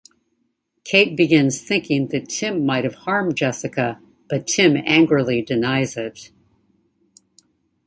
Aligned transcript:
Kate 0.83 1.15
begins 1.15 1.61
thinking 1.61 2.07
that 2.07 2.27
Tim 2.27 2.65
might've 2.65 2.95
harmed 3.05 3.37
Jessica; 3.37 4.01
but 4.27 4.47
Tim 4.47 4.75
angrily 4.83 5.43
denies 5.43 5.95
it. 5.95 6.31